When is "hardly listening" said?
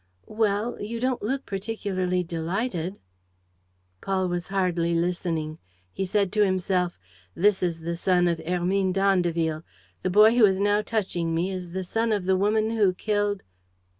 4.47-5.59